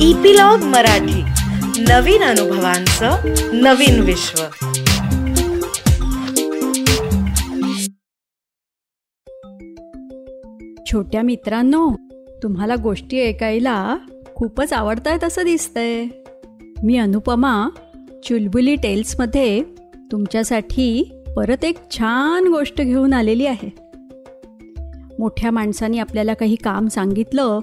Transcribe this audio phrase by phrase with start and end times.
[0.00, 1.22] Epilogue Marathi.
[1.82, 3.10] नवीन अनुभवांचं
[3.52, 4.42] नवीन विश्व.
[10.86, 11.90] छोट्या मित्रांनो
[12.42, 13.96] तुम्हाला गोष्टी ऐकायला
[14.34, 16.06] खूपच आवडतायत असं दिसतंय.
[16.82, 17.68] मी अनुपमा
[18.24, 19.62] चुलबुली टेल्समध्ये
[20.12, 23.72] तुमच्यासाठी परत एक छान गोष्ट घेऊन आलेली आहे.
[25.18, 27.60] मोठ्या माणसांनी आपल्याला काही काम सांगितलं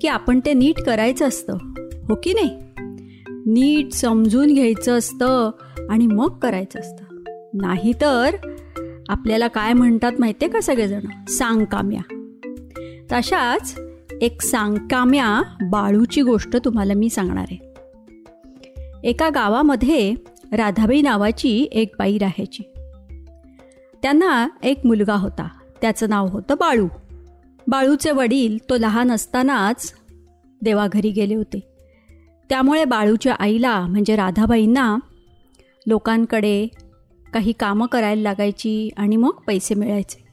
[0.00, 1.56] की आपण ते नीट करायचं असतं.
[2.08, 2.50] हो की नाही?
[3.46, 5.50] नीट समजून घ्यायचं असतं
[5.90, 7.04] आणि मग करायचं असतं.
[7.54, 8.36] नाहीतर
[9.08, 11.00] आपल्याला काय म्हणतात माहिती आहे का सगळेजण?
[11.28, 12.00] सांगकाम्या.
[13.12, 13.80] तशाच
[14.20, 17.66] एक सांगकाम्या बाळूची गोष्ट तुम्हाला मी सांगणार आहे.
[19.04, 20.14] एका गावामध्ये
[20.52, 22.62] राधाबाई नावाची एक बाई राहायची.
[24.02, 25.48] त्यांना एक मुलगा होता.
[25.80, 26.86] त्याचं नाव होतं बाळू.
[27.68, 29.94] बाळूचे वडील तो लहान असतानाच
[30.62, 31.60] देवाघरी गेले होते.
[32.48, 34.96] त्यामुळे बाळूच्या आईला म्हणजे राधाबाईंना
[35.86, 36.66] लोकांकडे
[37.32, 40.24] काही कामं करायला लागायची आणि मग पैसे मिळायचे.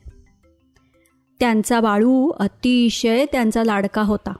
[1.40, 4.34] त्यांचा बाळू अतिशय त्यांचा लाडका होता.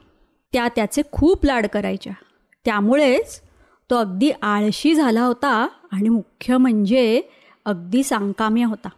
[0.52, 2.12] त्या त्याचे खूप लाड करायच्या.
[2.64, 3.40] त्यामुळेच
[3.90, 7.22] तो अगदी आळशी झाला होता आणि मुख्य म्हणजे
[7.64, 8.88] अगदी सांकाम्य होता.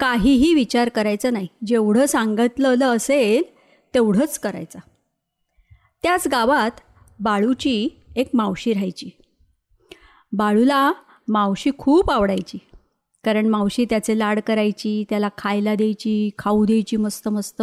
[0.00, 1.46] काहीही विचार करायचा नाही.
[1.66, 3.42] जेवढं सांगितलेलं असेल
[3.94, 4.78] तेवढंच करायचं.
[6.02, 6.70] त्याच गावात
[7.20, 9.10] बाळूची एक मावशी राहायची.
[10.32, 10.92] बाळूला
[11.28, 12.58] मावशी खूप आवडायची.
[13.24, 17.62] कारण मावशी त्याचे लाड करायची त्याला खायला द्यायची खाऊ द्यायची मस्त मस्त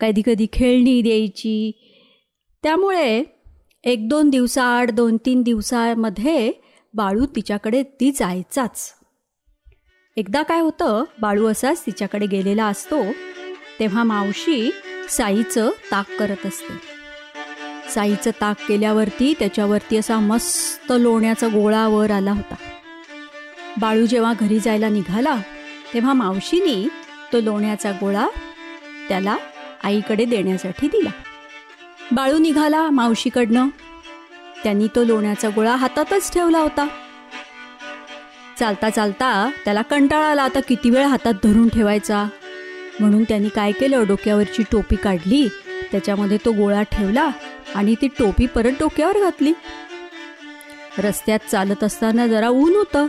[0.00, 1.72] कधी कधी खेळणी द्यायची.
[2.62, 3.24] त्यामुळे
[3.84, 6.52] एक दोन दिवसाआड दोन तीन दिवसामध्ये
[6.94, 9.01] बाळू तिच्याकडे ती जायचाच.
[10.16, 13.02] एकदा काय होतं बाळू असाच तिच्याकडे गेलेला असतो
[13.78, 14.70] तेव्हा मावशी
[15.10, 16.74] साईचं ताक करत असते.
[17.90, 22.54] साईचं ताक केल्यावरती त्याच्यावरती असा मस्त लोण्याचा गोळा वर आला होता.
[23.80, 25.36] बाळू जेव्हा घरी जायला निघाला
[25.94, 26.88] तेव्हा मावशीनी
[27.32, 28.28] तो लोण्याचा गोळा
[29.08, 29.36] त्याला
[29.84, 31.10] आईकडे देण्यासाठी दिला.
[32.12, 33.68] बाळू निघाला मावशीकडनं.
[34.64, 36.88] त्यांनी तो लोण्याचा गोळा हातातच ठेवला होता.
[38.58, 42.24] चालता चालता त्याला कंटाळा आला आता किती वेळ हातात धरून ठेवायचा.
[43.00, 44.04] म्हणून त्यांनी काय केलं?
[44.06, 45.48] डोक्यावरची टोपी काढली
[45.92, 47.28] त्याच्यामध्ये तो गोळा ठेवला
[47.74, 49.52] आणि ती टोपी परत डोक्यावर घातली.
[50.98, 53.06] रस्त्यात चालत असताना जरा ऊन होतं.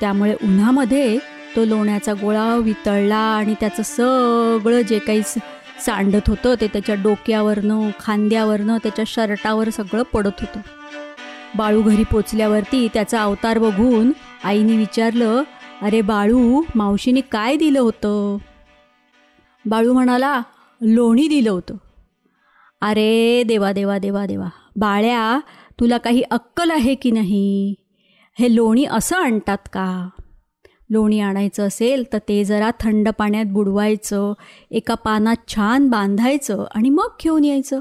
[0.00, 1.18] त्यामुळे उन्हामध्ये
[1.56, 8.76] तो लोण्याचा गोळा वितळला आणि त्याचं सगळं जे काही सांडत होतं ते त्याच्या डोक्यावरनं खांद्यावरनं
[8.76, 10.60] त्याच्या शर्टावर सगळं पडत होतं.
[11.54, 14.10] बाळू घरी पोचल्यावरती त्याचा अवतार बघून
[14.44, 15.42] आईने विचारलं
[15.82, 18.36] अरे बाळू मावशीने काय दिलं होतं?
[19.66, 20.42] बाळू म्हणाला
[20.80, 21.76] लोणी दिलं होतं.
[22.80, 25.40] अरे देवा देवा देवा देवा बाळ्या
[25.80, 27.74] तुला काही अक्कल आहे की नाही?
[28.38, 30.08] हे लोणी असं आणतात का?
[30.90, 34.32] लोणी आणायचं असेल तर ते जरा थंड पाण्यात बुडवायचं
[34.70, 37.80] एका पानात छान बांधायचं आणि मग घेऊन यायचं.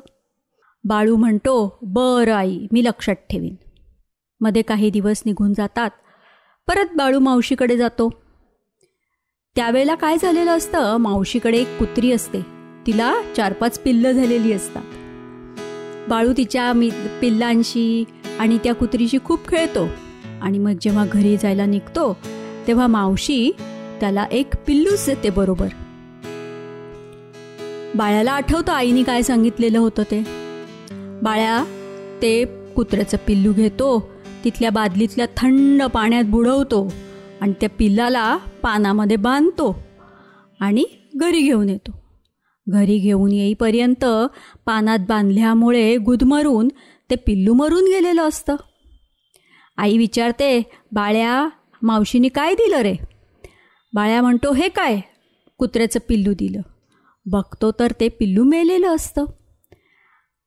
[0.83, 3.55] बाळू म्हणतो बरं आई मी लक्षात ठेवीन.
[4.41, 5.89] मध्ये काही दिवस निघून जातात
[6.67, 8.09] परत बाळू मावशीकडे जातो.
[9.55, 12.41] त्यावेळेला काय झालेलं असतं मावशीकडे एक कुत्री असते.
[12.87, 14.83] तिला चार पाच पिल्लं झालेली असतात.
[16.09, 16.89] बाळू तिच्या मी
[17.21, 18.03] पिल्लांशी
[18.39, 19.87] आणि त्या कुत्रीशी खूप खेळतो.
[20.41, 22.17] आणि मग जेव्हा घरी जायला निघतो
[22.67, 23.51] तेव्हा मावशी
[23.99, 25.67] त्याला एक पिल्लूच देते बरोबर.
[27.95, 30.23] बाळ्याला आठवतं आईने काय सांगितलेलं होतं ते.
[31.21, 31.63] बाळ्या
[32.21, 32.45] ते
[32.75, 34.09] कुत्र्याचं पिल्लू घेतो
[34.43, 36.93] तिथल्या बादलीतल्या थंड पाण्यात बुडवतो
[37.41, 39.83] आणि त्या पिल्लाला पानामध्ये बांधतो
[40.59, 41.91] आणि घरी घेऊन येतो.
[42.69, 44.05] घरी घेऊन येईपर्यंत
[44.65, 46.67] पानात बांधल्यामुळे गुदमरून
[47.09, 48.55] ते पिल्लू मरून गेलेलं असतं.
[49.77, 51.49] आई विचारते बाळ्या
[51.81, 52.95] मावशीने काय दिलं रे?
[53.93, 54.99] बाळ्या म्हणतो हे काय?
[55.57, 56.61] कुत्र्याचं पिल्लू दिलं.
[57.25, 59.25] बघतो तर ते पिल्लू मेलेलं असतं.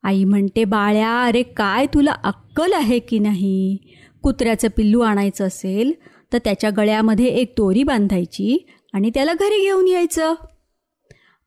[0.03, 3.77] आई म्हणते बाळ्या अरे काय तुला अक्कल आहे की नाही?
[4.23, 5.93] कुत्र्याचं पिल्लू आणायचं असेल
[6.33, 10.35] तर त्याच्या गळ्यामध्ये एक दोरी बांधायची आणि त्याला घरी घेऊन यायचं.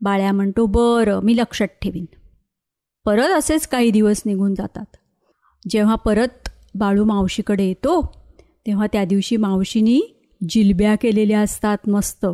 [0.02, 2.06] बाळ्या म्हणतो बरं मी लक्षात ठेवीन.
[3.06, 4.86] परत असेच काही दिवस निघून जातात.
[5.70, 8.02] जेव्हा परत बाळू मावशीकडे येतो
[8.68, 10.02] तेव्हा त्या दिवशी मावशीनी
[10.50, 12.26] जिलब्या केलेल्या असतात मस्त.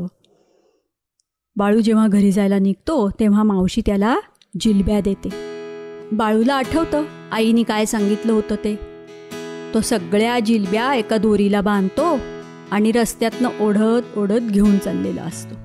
[1.55, 4.17] बाळू जेव्हा घरी जायला निघतो तेव्हा मावशी त्याला
[4.59, 5.48] जिलब्या देते.
[6.11, 7.03] बाळूला आठवतं.
[7.31, 8.79] आईने काय सांगितलं होतं ते?
[9.73, 12.19] तो सगळ्या जिलब्या एका दोरीला बांधतो
[12.71, 15.55] आणि रस्त्यातनं ओढत ओढत घेऊन चाललेला असतो.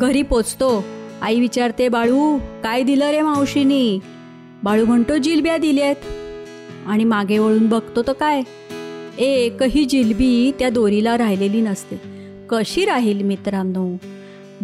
[0.00, 0.84] घरी पोचतो.
[1.22, 3.98] आई विचारते बाळू काय दिलं रे मावशीनी?
[4.64, 5.94] बाळू म्हणतो जिलब्या दिल्यात.
[6.86, 8.42] आणि मागे वळून बघतो तर काय?
[9.18, 12.00] एकही जिलबी त्या दोरीला राहिलेली नसते.
[12.48, 13.96] कशी राहील मित्रांनो?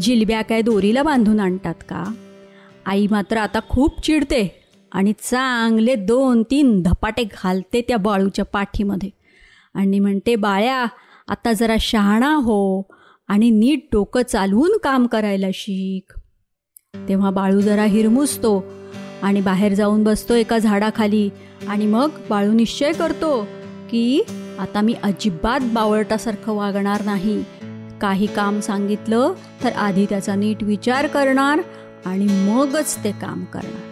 [0.00, 2.04] जिलब्या काय दोरीला बांधून आणतात का?
[2.86, 4.61] आई मात्र आता खूप चिडते.
[4.94, 9.10] आणि चांगले दोन तीन धपाटे घालते त्या बाळूच्या पाठीमध्ये.
[9.74, 10.86] आणि म्हणते बाळ्या
[11.28, 12.82] आता जरा शहाणा हो
[13.28, 16.12] आणि नीट डोकं चालवून काम करायला शिक.
[17.08, 18.64] तेव्हा बाळू जरा हिरमुसतो
[19.22, 21.30] आणि बाहेर जाऊन बसतो एका झाडाखाली.
[21.68, 23.46] आणि मग बाळू निश्चय करतो
[23.90, 24.22] की
[24.58, 27.44] आता मी अजिबात बावळटासारखं वागणार नाही.
[28.00, 29.32] काही काम सांगितलं
[29.64, 31.60] तर आधी त्याचा नीट विचार करणार
[32.06, 33.91] आणि मगच ते काम करणार.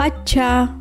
[0.00, 0.77] अच्छा.